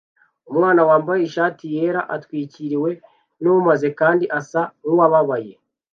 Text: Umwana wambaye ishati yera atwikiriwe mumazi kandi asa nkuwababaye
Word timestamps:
Umwana 0.51 0.81
wambaye 0.89 1.21
ishati 1.23 1.63
yera 1.75 2.01
atwikiriwe 2.15 2.91
mumazi 3.43 3.87
kandi 3.99 4.25
asa 4.39 4.61
nkuwababaye 4.81 5.53